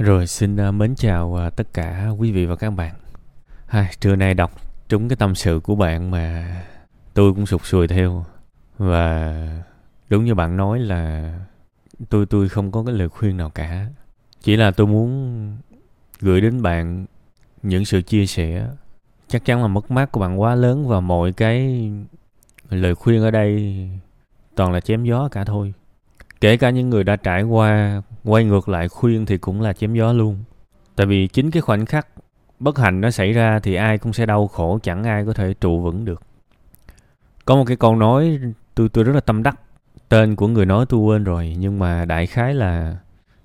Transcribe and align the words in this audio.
Rồi 0.00 0.26
xin 0.26 0.56
à, 0.56 0.70
mến 0.70 0.94
chào 0.94 1.36
à, 1.36 1.50
tất 1.50 1.66
cả 1.74 2.08
quý 2.18 2.32
vị 2.32 2.46
và 2.46 2.56
các 2.56 2.70
bạn. 2.70 2.94
Hai, 3.66 3.90
trưa 4.00 4.16
nay 4.16 4.34
đọc 4.34 4.50
trúng 4.88 5.08
cái 5.08 5.16
tâm 5.16 5.34
sự 5.34 5.60
của 5.62 5.74
bạn 5.74 6.10
mà 6.10 6.56
tôi 7.14 7.34
cũng 7.34 7.46
sụt 7.46 7.64
sùi 7.64 7.88
theo 7.88 8.24
và 8.78 9.32
đúng 10.08 10.24
như 10.24 10.34
bạn 10.34 10.56
nói 10.56 10.78
là 10.78 11.34
tôi 12.08 12.26
tôi 12.26 12.48
không 12.48 12.72
có 12.72 12.84
cái 12.84 12.94
lời 12.94 13.08
khuyên 13.08 13.36
nào 13.36 13.50
cả. 13.50 13.86
Chỉ 14.40 14.56
là 14.56 14.70
tôi 14.70 14.86
muốn 14.86 15.56
gửi 16.20 16.40
đến 16.40 16.62
bạn 16.62 17.06
những 17.62 17.84
sự 17.84 18.02
chia 18.02 18.26
sẻ. 18.26 18.68
Chắc 19.28 19.44
chắn 19.44 19.62
là 19.62 19.68
mất 19.68 19.90
mát 19.90 20.12
của 20.12 20.20
bạn 20.20 20.40
quá 20.40 20.54
lớn 20.54 20.88
và 20.88 21.00
mọi 21.00 21.32
cái 21.32 21.90
lời 22.70 22.94
khuyên 22.94 23.22
ở 23.22 23.30
đây 23.30 23.88
toàn 24.54 24.72
là 24.72 24.80
chém 24.80 25.04
gió 25.04 25.28
cả 25.28 25.44
thôi 25.44 25.74
kể 26.40 26.56
cả 26.56 26.70
những 26.70 26.90
người 26.90 27.04
đã 27.04 27.16
trải 27.16 27.42
qua, 27.42 28.02
quay 28.24 28.44
ngược 28.44 28.68
lại 28.68 28.88
khuyên 28.88 29.26
thì 29.26 29.38
cũng 29.38 29.60
là 29.60 29.72
chém 29.72 29.94
gió 29.94 30.12
luôn. 30.12 30.44
Tại 30.96 31.06
vì 31.06 31.26
chính 31.26 31.50
cái 31.50 31.62
khoảnh 31.62 31.86
khắc 31.86 32.06
bất 32.58 32.78
hạnh 32.78 33.00
nó 33.00 33.10
xảy 33.10 33.32
ra 33.32 33.60
thì 33.62 33.74
ai 33.74 33.98
cũng 33.98 34.12
sẽ 34.12 34.26
đau 34.26 34.48
khổ, 34.48 34.78
chẳng 34.82 35.04
ai 35.04 35.24
có 35.24 35.32
thể 35.32 35.54
trụ 35.60 35.80
vững 35.80 36.04
được. 36.04 36.22
Có 37.44 37.56
một 37.56 37.64
cái 37.66 37.76
câu 37.76 37.96
nói, 37.96 38.38
tôi 38.74 38.88
tôi 38.88 39.04
rất 39.04 39.12
là 39.12 39.20
tâm 39.20 39.42
đắc. 39.42 39.60
Tên 40.08 40.36
của 40.36 40.48
người 40.48 40.66
nói 40.66 40.86
tôi 40.88 41.00
quên 41.00 41.24
rồi, 41.24 41.56
nhưng 41.58 41.78
mà 41.78 42.04
đại 42.04 42.26
khái 42.26 42.54
là 42.54 42.96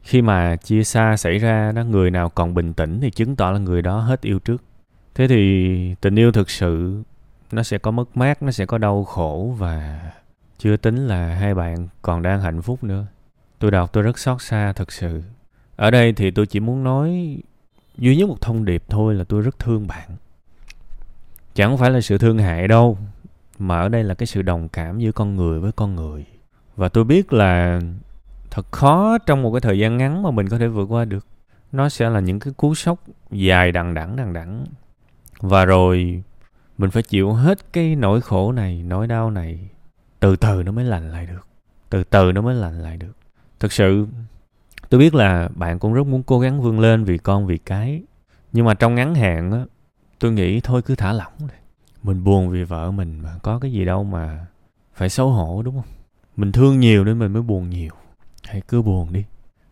khi 0.01 0.21
mà 0.21 0.55
chia 0.55 0.83
xa 0.83 1.17
xảy 1.17 1.37
ra 1.37 1.71
đó, 1.71 1.83
người 1.83 2.11
nào 2.11 2.29
còn 2.29 2.53
bình 2.53 2.73
tĩnh 2.73 2.99
thì 3.01 3.11
chứng 3.11 3.35
tỏ 3.35 3.51
là 3.51 3.59
người 3.59 3.81
đó 3.81 3.99
hết 3.99 4.21
yêu 4.21 4.39
trước. 4.39 4.63
Thế 5.15 5.27
thì 5.27 5.95
tình 6.01 6.15
yêu 6.15 6.31
thực 6.31 6.49
sự 6.49 7.03
nó 7.51 7.63
sẽ 7.63 7.77
có 7.77 7.91
mất 7.91 8.17
mát, 8.17 8.43
nó 8.43 8.51
sẽ 8.51 8.65
có 8.65 8.77
đau 8.77 9.03
khổ 9.03 9.55
và 9.57 9.99
chưa 10.57 10.77
tính 10.77 11.07
là 11.07 11.35
hai 11.35 11.55
bạn 11.55 11.87
còn 12.01 12.21
đang 12.21 12.41
hạnh 12.41 12.61
phúc 12.61 12.83
nữa. 12.83 13.05
Tôi 13.59 13.71
đọc 13.71 13.89
tôi 13.93 14.03
rất 14.03 14.19
xót 14.19 14.41
xa 14.41 14.73
thật 14.73 14.91
sự. 14.91 15.23
Ở 15.75 15.91
đây 15.91 16.13
thì 16.13 16.31
tôi 16.31 16.45
chỉ 16.45 16.59
muốn 16.59 16.83
nói 16.83 17.37
duy 17.97 18.15
nhất 18.15 18.29
một 18.29 18.41
thông 18.41 18.65
điệp 18.65 18.83
thôi 18.89 19.15
là 19.15 19.23
tôi 19.23 19.41
rất 19.41 19.59
thương 19.59 19.87
bạn. 19.87 20.09
Chẳng 21.53 21.77
phải 21.77 21.91
là 21.91 22.01
sự 22.01 22.17
thương 22.17 22.37
hại 22.37 22.67
đâu, 22.67 22.97
mà 23.59 23.79
ở 23.79 23.89
đây 23.89 24.03
là 24.03 24.13
cái 24.13 24.27
sự 24.27 24.41
đồng 24.41 24.67
cảm 24.67 24.99
giữa 24.99 25.11
con 25.11 25.35
người 25.35 25.59
với 25.59 25.71
con 25.71 25.95
người. 25.95 26.25
Và 26.75 26.89
tôi 26.89 27.03
biết 27.03 27.33
là 27.33 27.79
thật 28.51 28.71
khó 28.71 29.17
trong 29.17 29.41
một 29.41 29.51
cái 29.51 29.61
thời 29.61 29.79
gian 29.79 29.97
ngắn 29.97 30.23
mà 30.23 30.31
mình 30.31 30.49
có 30.49 30.57
thể 30.57 30.67
vượt 30.67 30.85
qua 30.85 31.05
được. 31.05 31.25
Nó 31.71 31.89
sẽ 31.89 32.09
là 32.09 32.19
những 32.19 32.39
cái 32.39 32.53
cú 32.57 32.75
sốc 32.75 32.99
dài 33.31 33.71
đằng 33.71 33.93
đẵng 33.93 34.15
đằng 34.15 34.33
đẵng. 34.33 34.65
Và 35.39 35.65
rồi 35.65 36.23
mình 36.77 36.91
phải 36.91 37.03
chịu 37.03 37.33
hết 37.33 37.73
cái 37.73 37.95
nỗi 37.95 38.21
khổ 38.21 38.51
này, 38.51 38.83
nỗi 38.83 39.07
đau 39.07 39.31
này 39.31 39.69
từ 40.25 40.35
từ 40.35 40.63
nó 40.63 40.71
mới 40.71 40.85
lành 40.85 41.11
lại 41.11 41.25
được. 41.25 41.47
Từ 41.89 42.03
từ 42.03 42.31
nó 42.31 42.41
mới 42.41 42.55
lành 42.55 42.83
lại 42.83 42.97
được. 42.97 43.17
Thực 43.59 43.71
sự, 43.71 44.07
tôi 44.89 44.99
biết 44.99 45.15
là 45.15 45.49
bạn 45.55 45.79
cũng 45.79 45.93
rất 45.93 46.07
muốn 46.07 46.23
cố 46.23 46.39
gắng 46.39 46.61
vươn 46.61 46.79
lên 46.79 47.03
vì 47.03 47.17
con, 47.17 47.47
vì 47.47 47.57
cái. 47.57 48.03
Nhưng 48.51 48.65
mà 48.65 48.73
trong 48.73 48.95
ngắn 48.95 49.15
hạn 49.15 49.51
á, 49.51 49.65
tôi 50.19 50.31
nghĩ 50.31 50.59
thôi 50.59 50.81
cứ 50.81 50.95
thả 50.95 51.13
lỏng 51.13 51.33
đi. 51.39 51.55
Mình 52.03 52.23
buồn 52.23 52.49
vì 52.49 52.63
vợ 52.63 52.91
mình 52.91 53.19
mà 53.19 53.39
có 53.43 53.59
cái 53.59 53.71
gì 53.71 53.85
đâu 53.85 54.03
mà 54.03 54.45
phải 54.93 55.09
xấu 55.09 55.29
hổ, 55.29 55.61
đúng 55.61 55.75
không? 55.75 55.91
Mình 56.35 56.51
thương 56.51 56.79
nhiều 56.79 57.03
nên 57.03 57.19
mình 57.19 57.33
mới 57.33 57.41
buồn 57.41 57.69
nhiều. 57.69 57.91
Hãy 58.43 58.61
cứ 58.67 58.81
buồn 58.81 59.13
đi. 59.13 59.25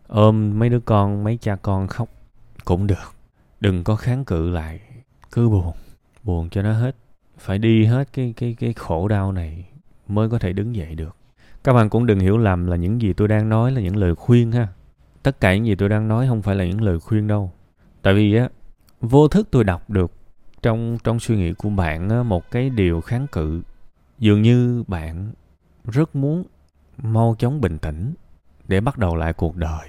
Ôm 0.06 0.58
mấy 0.58 0.68
đứa 0.68 0.80
con, 0.80 1.24
mấy 1.24 1.38
cha 1.40 1.56
con 1.56 1.86
khóc 1.86 2.08
cũng 2.64 2.86
được. 2.86 3.14
Đừng 3.60 3.84
có 3.84 3.96
kháng 3.96 4.24
cự 4.24 4.50
lại. 4.50 4.80
Cứ 5.32 5.48
buồn. 5.48 5.72
Buồn 6.22 6.50
cho 6.50 6.62
nó 6.62 6.72
hết. 6.72 6.96
Phải 7.38 7.58
đi 7.58 7.84
hết 7.84 8.08
cái 8.12 8.34
cái 8.36 8.56
cái 8.60 8.72
khổ 8.72 9.08
đau 9.08 9.32
này 9.32 9.64
mới 10.08 10.28
có 10.28 10.38
thể 10.38 10.52
đứng 10.52 10.76
dậy 10.76 10.94
được. 10.94 11.16
Các 11.64 11.72
bạn 11.72 11.88
cũng 11.88 12.06
đừng 12.06 12.18
hiểu 12.18 12.38
lầm 12.38 12.66
là 12.66 12.76
những 12.76 13.02
gì 13.02 13.12
tôi 13.12 13.28
đang 13.28 13.48
nói 13.48 13.72
là 13.72 13.80
những 13.80 13.96
lời 13.96 14.14
khuyên 14.14 14.52
ha. 14.52 14.68
Tất 15.22 15.40
cả 15.40 15.54
những 15.54 15.66
gì 15.66 15.74
tôi 15.74 15.88
đang 15.88 16.08
nói 16.08 16.26
không 16.28 16.42
phải 16.42 16.56
là 16.56 16.64
những 16.64 16.82
lời 16.82 17.00
khuyên 17.00 17.26
đâu. 17.26 17.52
Tại 18.02 18.14
vì 18.14 18.34
á 18.34 18.48
vô 19.00 19.28
thức 19.28 19.48
tôi 19.50 19.64
đọc 19.64 19.90
được 19.90 20.12
trong 20.62 20.98
trong 21.04 21.20
suy 21.20 21.36
nghĩ 21.36 21.52
của 21.52 21.70
bạn 21.70 22.08
á, 22.08 22.22
một 22.22 22.50
cái 22.50 22.70
điều 22.70 23.00
kháng 23.00 23.26
cự. 23.32 23.62
Dường 24.18 24.42
như 24.42 24.84
bạn 24.86 25.32
rất 25.84 26.16
muốn 26.16 26.44
mau 26.96 27.36
chóng 27.38 27.60
bình 27.60 27.78
tĩnh 27.78 28.14
để 28.68 28.80
bắt 28.80 28.98
đầu 28.98 29.16
lại 29.16 29.32
cuộc 29.32 29.56
đời. 29.56 29.88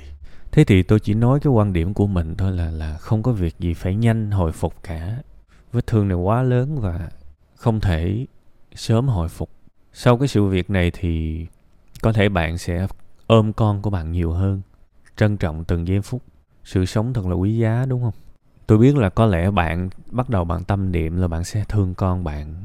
Thế 0.52 0.64
thì 0.64 0.84
tôi 0.84 1.00
chỉ 1.00 1.14
nói 1.14 1.40
cái 1.40 1.52
quan 1.52 1.74
điểm 1.74 1.94
của 1.94 2.08
mình 2.08 2.36
thôi 2.36 2.52
là 2.52 2.72
là 2.72 2.98
không 2.98 3.24
có 3.24 3.32
việc 3.32 3.60
gì 3.60 3.74
phải 3.74 3.96
nhanh 3.96 4.32
hồi 4.32 4.52
phục 4.52 4.84
cả. 4.84 5.18
Vết 5.72 5.88
thương 5.88 6.08
này 6.08 6.18
quá 6.18 6.44
lớn 6.44 6.80
và 6.82 7.10
không 7.56 7.80
thể 7.80 8.26
sớm 8.76 9.08
hồi 9.08 9.30
phục 9.30 9.50
sau 9.98 10.18
cái 10.18 10.28
sự 10.28 10.46
việc 10.46 10.70
này 10.70 10.92
thì 10.94 11.46
có 12.02 12.14
thể 12.14 12.30
bạn 12.30 12.58
sẽ 12.58 12.88
ôm 13.28 13.54
con 13.54 13.82
của 13.82 13.90
bạn 13.90 14.12
nhiều 14.12 14.32
hơn, 14.32 14.62
trân 15.16 15.38
trọng 15.38 15.66
từng 15.66 15.88
giây 15.88 16.02
phút. 16.02 16.22
Sự 16.64 16.86
sống 16.86 17.14
thật 17.14 17.26
là 17.26 17.34
quý 17.36 17.58
giá, 17.58 17.86
đúng 17.90 18.02
không? 18.04 18.14
Tôi 18.68 18.78
biết 18.78 18.96
là 18.96 19.10
có 19.10 19.26
lẽ 19.26 19.52
bạn 19.52 19.90
bắt 20.12 20.30
đầu 20.30 20.46
bạn 20.46 20.64
tâm 20.64 20.92
niệm 20.92 21.18
là 21.18 21.28
bạn 21.28 21.44
sẽ 21.44 21.64
thương 21.70 21.94
con 21.94 22.24
bạn 22.24 22.56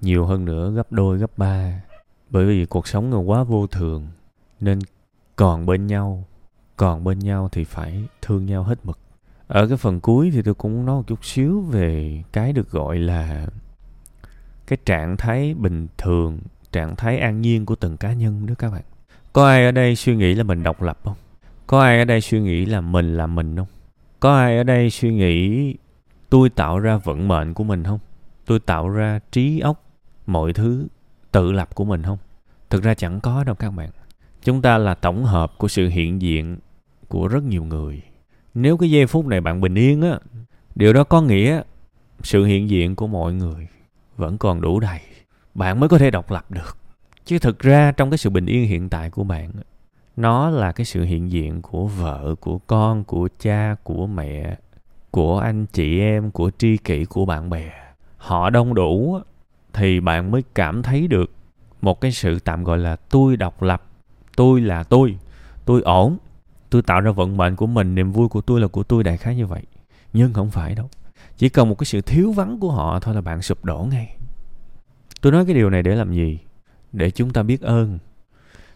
nhiều 0.00 0.26
hơn 0.26 0.44
nữa, 0.44 0.70
gấp 0.70 0.92
đôi, 0.92 1.18
gấp 1.18 1.38
ba. 1.38 1.82
Bởi 2.30 2.46
vì 2.46 2.66
cuộc 2.66 2.88
sống 2.88 3.12
là 3.12 3.18
quá 3.18 3.44
vô 3.44 3.66
thường, 3.66 4.08
nên 4.60 4.78
còn 5.36 5.66
bên 5.66 5.86
nhau, 5.86 6.24
còn 6.76 7.04
bên 7.04 7.18
nhau 7.18 7.48
thì 7.52 7.64
phải 7.64 8.04
thương 8.22 8.46
nhau 8.46 8.62
hết 8.62 8.78
mực. 8.86 8.98
Ở 9.46 9.68
cái 9.68 9.76
phần 9.76 10.00
cuối 10.00 10.30
thì 10.30 10.42
tôi 10.42 10.54
cũng 10.54 10.86
nói 10.86 10.96
một 10.96 11.04
chút 11.06 11.24
xíu 11.24 11.60
về 11.60 12.22
cái 12.32 12.52
được 12.52 12.70
gọi 12.70 12.98
là 12.98 13.46
cái 14.66 14.78
trạng 14.84 15.16
thái 15.16 15.54
bình 15.54 15.86
thường 15.98 16.38
trạng 16.72 16.96
thái 16.96 17.18
an 17.18 17.40
nhiên 17.40 17.66
của 17.66 17.74
từng 17.74 17.96
cá 17.96 18.12
nhân 18.12 18.46
đó 18.46 18.54
các 18.58 18.70
bạn. 18.70 18.82
Có 19.32 19.46
ai 19.46 19.64
ở 19.64 19.70
đây 19.70 19.96
suy 19.96 20.16
nghĩ 20.16 20.34
là 20.34 20.42
mình 20.42 20.62
độc 20.62 20.82
lập 20.82 20.98
không? 21.04 21.16
Có 21.66 21.82
ai 21.82 21.98
ở 21.98 22.04
đây 22.04 22.20
suy 22.20 22.40
nghĩ 22.40 22.66
là 22.66 22.80
mình 22.80 23.16
là 23.16 23.26
mình 23.26 23.56
không? 23.56 23.66
Có 24.20 24.36
ai 24.36 24.56
ở 24.56 24.62
đây 24.62 24.90
suy 24.90 25.14
nghĩ 25.14 25.74
tôi 26.30 26.50
tạo 26.50 26.78
ra 26.78 26.96
vận 26.96 27.28
mệnh 27.28 27.54
của 27.54 27.64
mình 27.64 27.84
không? 27.84 27.98
Tôi 28.46 28.60
tạo 28.60 28.88
ra 28.88 29.20
trí 29.32 29.60
óc, 29.60 29.84
mọi 30.26 30.52
thứ 30.52 30.86
tự 31.32 31.52
lập 31.52 31.74
của 31.74 31.84
mình 31.84 32.02
không? 32.02 32.18
Thực 32.70 32.82
ra 32.82 32.94
chẳng 32.94 33.20
có 33.20 33.44
đâu 33.44 33.54
các 33.54 33.70
bạn. 33.70 33.90
Chúng 34.42 34.62
ta 34.62 34.78
là 34.78 34.94
tổng 34.94 35.24
hợp 35.24 35.52
của 35.58 35.68
sự 35.68 35.88
hiện 35.88 36.22
diện 36.22 36.58
của 37.08 37.28
rất 37.28 37.44
nhiều 37.44 37.64
người. 37.64 38.02
Nếu 38.54 38.76
cái 38.76 38.90
giây 38.90 39.06
phút 39.06 39.26
này 39.26 39.40
bạn 39.40 39.60
bình 39.60 39.74
yên 39.74 40.02
á, 40.02 40.18
điều 40.74 40.92
đó 40.92 41.04
có 41.04 41.22
nghĩa 41.22 41.62
sự 42.22 42.44
hiện 42.44 42.70
diện 42.70 42.96
của 42.96 43.06
mọi 43.06 43.32
người 43.32 43.68
vẫn 44.16 44.38
còn 44.38 44.60
đủ 44.60 44.80
đầy 44.80 45.00
bạn 45.56 45.80
mới 45.80 45.88
có 45.88 45.98
thể 45.98 46.10
độc 46.10 46.30
lập 46.30 46.50
được. 46.50 46.76
Chứ 47.24 47.38
thực 47.38 47.58
ra 47.58 47.92
trong 47.92 48.10
cái 48.10 48.18
sự 48.18 48.30
bình 48.30 48.46
yên 48.46 48.68
hiện 48.68 48.88
tại 48.88 49.10
của 49.10 49.24
bạn, 49.24 49.50
nó 50.16 50.50
là 50.50 50.72
cái 50.72 50.84
sự 50.84 51.04
hiện 51.04 51.30
diện 51.30 51.62
của 51.62 51.86
vợ, 51.86 52.34
của 52.40 52.58
con, 52.58 53.04
của 53.04 53.28
cha, 53.38 53.74
của 53.82 54.06
mẹ, 54.06 54.56
của 55.10 55.38
anh 55.38 55.66
chị 55.66 56.00
em, 56.00 56.30
của 56.30 56.50
tri 56.58 56.76
kỷ, 56.76 57.04
của 57.04 57.24
bạn 57.24 57.50
bè. 57.50 57.70
Họ 58.16 58.50
đông 58.50 58.74
đủ 58.74 59.20
thì 59.72 60.00
bạn 60.00 60.30
mới 60.30 60.44
cảm 60.54 60.82
thấy 60.82 61.08
được 61.08 61.30
một 61.82 62.00
cái 62.00 62.12
sự 62.12 62.38
tạm 62.38 62.64
gọi 62.64 62.78
là 62.78 62.96
tôi 62.96 63.36
độc 63.36 63.62
lập, 63.62 63.82
tôi 64.36 64.60
là 64.60 64.82
tôi 64.82 65.16
tôi 65.64 65.82
ổn. 65.82 66.16
Tôi 66.70 66.82
tạo 66.82 67.00
ra 67.00 67.10
vận 67.10 67.36
mệnh 67.36 67.56
của 67.56 67.66
mình, 67.66 67.94
niềm 67.94 68.12
vui 68.12 68.28
của 68.28 68.40
tôi 68.40 68.60
là 68.60 68.68
của 68.68 68.82
tôi, 68.82 69.04
đại 69.04 69.16
khái 69.16 69.36
như 69.36 69.46
vậy. 69.46 69.62
Nhưng 70.12 70.32
không 70.32 70.50
phải 70.50 70.74
đâu. 70.74 70.88
Chỉ 71.36 71.48
cần 71.48 71.68
một 71.68 71.74
cái 71.78 71.86
sự 71.86 72.00
thiếu 72.00 72.32
vắng 72.32 72.58
của 72.60 72.72
họ 72.72 73.00
thôi 73.00 73.14
là 73.14 73.20
bạn 73.20 73.42
sụp 73.42 73.64
đổ 73.64 73.88
ngay 73.90 74.16
tôi 75.20 75.32
nói 75.32 75.44
cái 75.44 75.54
điều 75.54 75.70
này 75.70 75.82
để 75.82 75.94
làm 75.94 76.12
gì? 76.12 76.38
Để 76.92 77.10
chúng 77.10 77.32
ta 77.32 77.42
biết 77.42 77.60
ơn. 77.60 77.98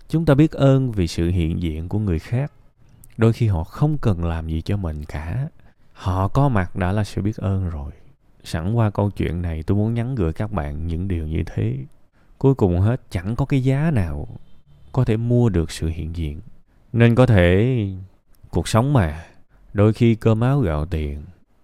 Chúng 0.08 0.24
ta 0.24 0.34
biết 0.34 0.52
ơn 0.52 0.92
vì 0.92 1.06
sự 1.06 1.28
hiện 1.28 1.62
diện 1.62 1.88
của 1.88 1.98
người 1.98 2.18
khác. 2.18 2.52
Đôi 3.16 3.32
khi 3.32 3.46
họ 3.46 3.64
không 3.64 3.98
cần 3.98 4.24
làm 4.24 4.48
gì 4.48 4.62
cho 4.62 4.76
mình 4.76 5.04
cả. 5.04 5.48
Họ 5.92 6.28
có 6.28 6.48
mặt 6.48 6.76
đã 6.76 6.92
là 6.92 7.04
sự 7.04 7.22
biết 7.22 7.36
ơn 7.36 7.70
rồi. 7.70 7.92
Sẵn 8.44 8.72
qua 8.72 8.90
câu 8.90 9.10
chuyện 9.10 9.42
này, 9.42 9.62
tôi 9.62 9.76
muốn 9.76 9.94
nhắn 9.94 10.14
gửi 10.14 10.32
các 10.32 10.52
bạn 10.52 10.86
những 10.86 11.08
điều 11.08 11.26
như 11.26 11.42
thế. 11.46 11.76
Cuối 12.38 12.54
cùng 12.54 12.80
hết, 12.80 13.00
chẳng 13.10 13.36
có 13.36 13.44
cái 13.44 13.64
giá 13.64 13.90
nào 13.90 14.28
có 14.92 15.04
thể 15.04 15.16
mua 15.16 15.48
được 15.48 15.70
sự 15.70 15.88
hiện 15.88 16.16
diện. 16.16 16.40
Nên 16.92 17.14
có 17.14 17.26
thể, 17.26 17.76
cuộc 18.50 18.68
sống 18.68 18.92
mà, 18.92 19.24
đôi 19.72 19.92
khi 19.92 20.14
cơm 20.14 20.40
áo 20.40 20.60
gạo 20.60 20.86
tiền, 20.86 21.22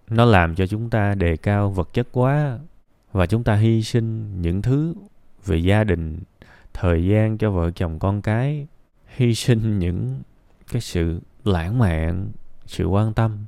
nó 0.09 0.25
làm 0.25 0.55
cho 0.55 0.67
chúng 0.67 0.89
ta 0.89 1.15
đề 1.15 1.37
cao 1.37 1.69
vật 1.69 1.93
chất 1.93 2.07
quá 2.11 2.59
và 3.17 3.25
chúng 3.25 3.43
ta 3.43 3.55
hy 3.55 3.83
sinh 3.83 4.41
những 4.41 4.61
thứ 4.61 4.93
về 5.45 5.57
gia 5.57 5.83
đình, 5.83 6.19
thời 6.73 7.05
gian 7.05 7.37
cho 7.37 7.51
vợ 7.51 7.71
chồng 7.71 7.99
con 7.99 8.21
cái, 8.21 8.67
hy 9.15 9.35
sinh 9.35 9.79
những 9.79 10.21
cái 10.71 10.81
sự 10.81 11.21
lãng 11.43 11.79
mạn, 11.79 12.31
sự 12.65 12.85
quan 12.85 13.13
tâm. 13.13 13.45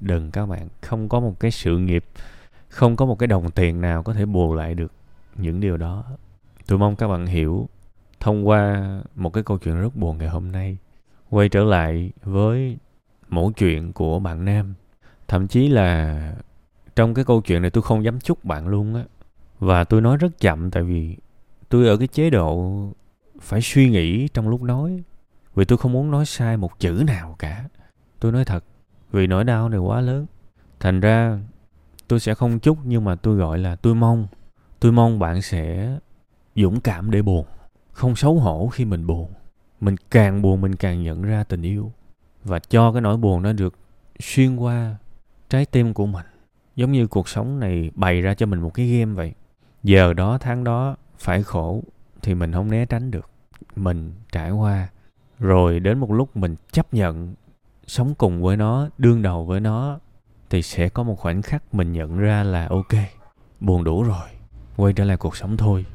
Đừng 0.00 0.30
các 0.30 0.46
bạn, 0.46 0.68
không 0.80 1.08
có 1.08 1.20
một 1.20 1.40
cái 1.40 1.50
sự 1.50 1.78
nghiệp, 1.78 2.04
không 2.68 2.96
có 2.96 3.06
một 3.06 3.18
cái 3.18 3.26
đồng 3.26 3.50
tiền 3.50 3.80
nào 3.80 4.02
có 4.02 4.12
thể 4.12 4.26
bù 4.26 4.54
lại 4.54 4.74
được 4.74 4.92
những 5.36 5.60
điều 5.60 5.76
đó. 5.76 6.04
Tôi 6.66 6.78
mong 6.78 6.96
các 6.96 7.08
bạn 7.08 7.26
hiểu, 7.26 7.68
thông 8.20 8.48
qua 8.48 8.82
một 9.14 9.32
cái 9.32 9.42
câu 9.42 9.58
chuyện 9.58 9.80
rất 9.80 9.96
buồn 9.96 10.18
ngày 10.18 10.28
hôm 10.28 10.52
nay, 10.52 10.76
quay 11.30 11.48
trở 11.48 11.64
lại 11.64 12.12
với 12.22 12.76
mẫu 13.28 13.52
chuyện 13.52 13.92
của 13.92 14.18
bạn 14.18 14.44
nam. 14.44 14.74
Thậm 15.28 15.48
chí 15.48 15.68
là 15.68 16.18
trong 16.96 17.14
cái 17.14 17.24
câu 17.24 17.40
chuyện 17.40 17.62
này 17.62 17.70
tôi 17.70 17.82
không 17.82 18.04
dám 18.04 18.20
chúc 18.20 18.44
bạn 18.44 18.68
luôn 18.68 18.94
á 18.94 19.04
và 19.62 19.84
tôi 19.84 20.00
nói 20.00 20.16
rất 20.16 20.38
chậm 20.38 20.70
tại 20.70 20.82
vì 20.82 21.16
tôi 21.68 21.88
ở 21.88 21.96
cái 21.96 22.08
chế 22.08 22.30
độ 22.30 22.72
phải 23.40 23.60
suy 23.62 23.90
nghĩ 23.90 24.28
trong 24.28 24.48
lúc 24.48 24.62
nói. 24.62 25.02
Vì 25.54 25.64
tôi 25.64 25.78
không 25.78 25.92
muốn 25.92 26.10
nói 26.10 26.26
sai 26.26 26.56
một 26.56 26.78
chữ 26.78 27.02
nào 27.06 27.36
cả. 27.38 27.64
Tôi 28.20 28.32
nói 28.32 28.44
thật, 28.44 28.64
vì 29.12 29.26
nỗi 29.26 29.44
đau 29.44 29.68
này 29.68 29.78
quá 29.78 30.00
lớn. 30.00 30.26
Thành 30.80 31.00
ra 31.00 31.38
tôi 32.08 32.20
sẽ 32.20 32.34
không 32.34 32.58
chúc 32.58 32.78
nhưng 32.84 33.04
mà 33.04 33.14
tôi 33.14 33.36
gọi 33.36 33.58
là 33.58 33.76
tôi 33.76 33.94
mong. 33.94 34.26
Tôi 34.80 34.92
mong 34.92 35.18
bạn 35.18 35.42
sẽ 35.42 35.96
dũng 36.56 36.80
cảm 36.80 37.10
để 37.10 37.22
buồn, 37.22 37.46
không 37.92 38.16
xấu 38.16 38.34
hổ 38.34 38.68
khi 38.68 38.84
mình 38.84 39.06
buồn. 39.06 39.32
Mình 39.80 39.96
càng 40.10 40.42
buồn 40.42 40.60
mình 40.60 40.76
càng 40.76 41.02
nhận 41.02 41.22
ra 41.22 41.44
tình 41.44 41.62
yêu. 41.62 41.92
Và 42.44 42.58
cho 42.58 42.92
cái 42.92 43.00
nỗi 43.00 43.16
buồn 43.16 43.42
nó 43.42 43.52
được 43.52 43.74
xuyên 44.20 44.56
qua 44.56 44.96
trái 45.50 45.66
tim 45.66 45.94
của 45.94 46.06
mình. 46.06 46.26
Giống 46.76 46.92
như 46.92 47.06
cuộc 47.06 47.28
sống 47.28 47.60
này 47.60 47.90
bày 47.94 48.20
ra 48.20 48.34
cho 48.34 48.46
mình 48.46 48.60
một 48.60 48.74
cái 48.74 48.86
game 48.86 49.14
vậy 49.14 49.32
giờ 49.82 50.12
đó, 50.12 50.38
tháng 50.38 50.64
đó, 50.64 50.96
phải 51.18 51.42
khổ, 51.42 51.82
thì 52.22 52.34
mình 52.34 52.52
không 52.52 52.70
né 52.70 52.86
tránh 52.86 53.10
được. 53.10 53.30
Mình 53.76 54.12
trải 54.32 54.50
qua. 54.50 54.88
Rồi 55.38 55.80
đến 55.80 55.98
một 55.98 56.12
lúc 56.12 56.36
mình 56.36 56.56
chấp 56.72 56.94
nhận 56.94 57.34
sống 57.86 58.14
cùng 58.14 58.42
với 58.42 58.56
nó, 58.56 58.88
đương 58.98 59.22
đầu 59.22 59.44
với 59.44 59.60
nó, 59.60 59.98
thì 60.50 60.62
sẽ 60.62 60.88
có 60.88 61.02
một 61.02 61.18
khoảnh 61.18 61.42
khắc 61.42 61.74
mình 61.74 61.92
nhận 61.92 62.18
ra 62.18 62.42
là 62.42 62.66
ok, 62.70 63.00
buồn 63.60 63.84
đủ 63.84 64.02
rồi, 64.02 64.28
quay 64.76 64.92
trở 64.92 65.04
lại 65.04 65.16
cuộc 65.16 65.36
sống 65.36 65.56
thôi. 65.56 65.86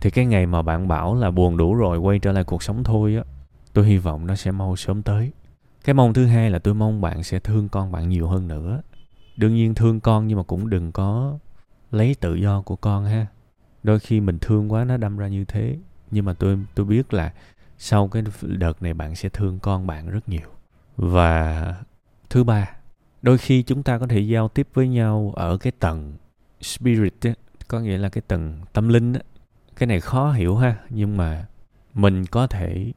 Thì 0.00 0.10
cái 0.10 0.26
ngày 0.26 0.46
mà 0.46 0.62
bạn 0.62 0.88
bảo 0.88 1.14
là 1.14 1.30
buồn 1.30 1.56
đủ 1.56 1.74
rồi, 1.74 1.98
quay 1.98 2.18
trở 2.18 2.32
lại 2.32 2.44
cuộc 2.44 2.62
sống 2.62 2.84
thôi 2.84 3.16
á, 3.16 3.22
tôi 3.72 3.86
hy 3.86 3.98
vọng 3.98 4.26
nó 4.26 4.34
sẽ 4.34 4.50
mau 4.50 4.76
sớm 4.76 5.02
tới. 5.02 5.32
Cái 5.84 5.94
mong 5.94 6.14
thứ 6.14 6.26
hai 6.26 6.50
là 6.50 6.58
tôi 6.58 6.74
mong 6.74 7.00
bạn 7.00 7.22
sẽ 7.22 7.38
thương 7.38 7.68
con 7.68 7.92
bạn 7.92 8.08
nhiều 8.08 8.28
hơn 8.28 8.48
nữa. 8.48 8.80
Đương 9.36 9.54
nhiên 9.54 9.74
thương 9.74 10.00
con 10.00 10.26
nhưng 10.26 10.38
mà 10.38 10.42
cũng 10.42 10.70
đừng 10.70 10.92
có 10.92 11.38
lấy 11.94 12.16
tự 12.20 12.34
do 12.34 12.62
của 12.62 12.76
con 12.76 13.04
ha. 13.04 13.26
Đôi 13.82 13.98
khi 14.00 14.20
mình 14.20 14.38
thương 14.38 14.72
quá 14.72 14.84
nó 14.84 14.96
đâm 14.96 15.16
ra 15.16 15.28
như 15.28 15.44
thế. 15.44 15.78
Nhưng 16.10 16.24
mà 16.24 16.32
tôi 16.32 16.58
tôi 16.74 16.86
biết 16.86 17.14
là 17.14 17.32
sau 17.78 18.08
cái 18.08 18.22
đợt 18.42 18.82
này 18.82 18.94
bạn 18.94 19.14
sẽ 19.14 19.28
thương 19.28 19.58
con 19.58 19.86
bạn 19.86 20.10
rất 20.10 20.28
nhiều. 20.28 20.48
Và 20.96 21.74
thứ 22.30 22.44
ba 22.44 22.70
đôi 23.24 23.38
khi 23.38 23.62
chúng 23.62 23.82
ta 23.82 23.98
có 23.98 24.06
thể 24.06 24.20
giao 24.20 24.48
tiếp 24.48 24.68
với 24.74 24.88
nhau 24.88 25.32
ở 25.36 25.56
cái 25.56 25.72
tầng 25.78 26.12
spirit 26.60 27.26
ấy, 27.26 27.34
có 27.68 27.80
nghĩa 27.80 27.98
là 27.98 28.08
cái 28.08 28.22
tầng 28.28 28.58
tâm 28.72 28.88
linh 28.88 29.12
ấy. 29.12 29.22
cái 29.76 29.86
này 29.86 30.00
khó 30.00 30.32
hiểu 30.32 30.56
ha 30.56 30.76
nhưng 30.90 31.16
mà 31.16 31.46
mình 31.94 32.26
có 32.26 32.46
thể 32.46 32.92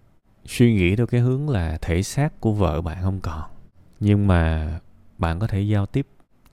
suy 0.46 0.74
nghĩ 0.74 0.96
theo 0.96 1.08
cái 1.08 1.22
hướng 1.22 1.50
là 1.50 1.78
thể 1.82 2.04
xác 2.04 2.42
của 2.42 2.52
vợ 2.52 2.82
bạn 2.82 2.98
không 3.02 3.20
còn. 3.20 3.42
Nhưng 4.00 4.28
mà 4.28 4.72
bạn 5.18 5.40
có 5.40 5.48
thể 5.48 5.62
giao 5.62 5.86
tiếp 5.86 6.08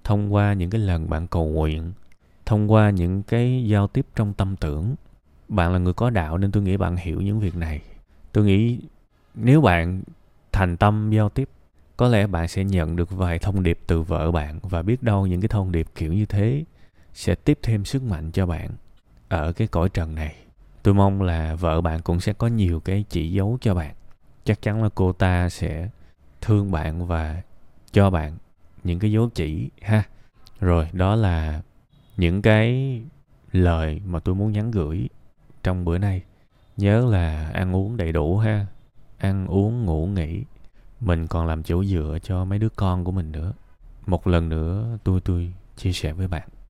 thông 0.05 0.35
qua 0.35 0.53
những 0.53 0.71
cái 0.71 0.81
lần 0.81 1.11
bạn 1.11 1.27
cầu 1.27 1.47
nguyện 1.47 1.93
thông 2.47 2.73
qua 2.73 2.91
những 2.91 3.23
cái 3.23 3.65
giao 3.69 3.87
tiếp 3.87 4.07
trong 4.15 4.35
tâm 4.35 4.57
tưởng. 4.57 4.95
Bạn 5.49 5.73
là 5.73 5.79
người 5.79 5.93
có 5.93 6.11
đạo 6.11 6.39
nên 6.39 6.53
tôi 6.53 6.63
nghĩ 6.63 6.77
bạn 6.77 6.97
hiểu 6.97 7.21
những 7.21 7.41
việc 7.41 7.57
này. 7.57 7.81
Tôi 8.33 8.45
nghĩ 8.45 8.79
nếu 9.35 9.61
bạn 9.61 10.03
thành 10.53 10.77
tâm 10.77 11.11
giao 11.11 11.29
tiếp, 11.29 11.49
có 11.97 12.09
lẽ 12.09 12.27
bạn 12.27 12.49
sẽ 12.49 12.65
nhận 12.65 12.97
được 12.97 13.11
vài 13.11 13.39
thông 13.39 13.63
điệp 13.63 13.79
từ 13.87 14.03
vợ 14.03 14.33
bạn 14.33 14.59
và 14.63 14.83
biết 14.83 15.03
đâu 15.03 15.27
những 15.27 15.41
cái 15.41 15.49
thông 15.49 15.73
điệp 15.73 15.87
kiểu 15.95 16.13
như 16.13 16.27
thế 16.27 16.65
sẽ 17.15 17.35
tiếp 17.35 17.59
thêm 17.63 17.85
sức 17.85 18.03
mạnh 18.03 18.31
cho 18.31 18.47
bạn 18.47 18.71
ở 19.29 19.53
cái 19.53 19.67
cõi 19.67 19.89
trần 19.89 20.15
này. 20.15 20.35
Tôi 20.83 20.95
mong 20.95 21.23
là 21.23 21.55
vợ 21.55 21.81
bạn 21.81 22.01
cũng 22.03 22.21
sẽ 22.21 22.33
có 22.33 22.47
nhiều 22.47 22.81
cái 22.81 23.05
chỉ 23.09 23.33
dấu 23.33 23.59
cho 23.61 23.75
bạn. 23.75 23.95
Chắc 24.45 24.63
chắn 24.63 24.83
là 24.83 24.89
cô 24.95 25.13
ta 25.13 25.49
sẽ 25.49 25.89
thương 26.41 26.71
bạn 26.71 27.07
và 27.07 27.43
cho 27.93 28.11
bạn 28.11 28.39
những 28.85 28.99
cái 28.99 29.13
dấu 29.13 29.29
chỉ, 29.35 29.71
ha. 29.83 30.03
Rồi, 30.61 30.89
đó 30.93 31.15
là 31.15 31.63
những 32.17 32.43
cái 32.43 33.01
lời 33.53 34.01
mà 34.07 34.21
tôi 34.21 34.35
muốn 34.35 34.53
nhắn 34.53 34.71
gửi 34.71 35.09
trong 35.63 35.85
bữa 35.85 35.99
nay, 35.99 36.23
nhớ 36.77 37.07
là 37.11 37.51
ăn 37.55 37.77
uống 37.77 37.97
đầy 37.97 38.13
đủ 38.13 38.39
ha. 38.39 38.67
Ăn 39.19 39.47
uống, 39.47 39.85
ngủ, 39.85 40.07
nghỉ. 40.07 40.45
Mình 41.01 41.27
còn 41.27 41.47
làm 41.47 41.63
chỗ 41.63 41.85
dựa 41.85 42.19
cho 42.23 42.45
mấy 42.45 42.59
đứa 42.59 42.69
con 42.69 43.05
của 43.05 43.13
mình 43.13 43.33
nữa. 43.33 43.53
Một 44.07 44.27
lần 44.27 44.49
nữa, 44.49 44.99
tôi 45.05 45.21
tôi 45.21 45.53
chia 45.77 45.93
sẻ 45.93 46.13
với 46.13 46.29
bạn. 46.29 46.49